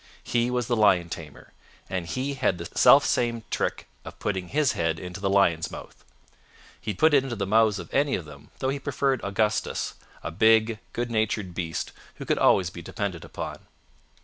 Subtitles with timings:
[0.23, 1.53] He was the lion tamer,
[1.87, 6.03] and he had the self same trick of putting his head into the lion's mouth.
[6.81, 9.93] He'd put it into the mouths of any of them, though he preferred Augustus,
[10.23, 13.67] a big, good natured beast who could always be depended upon.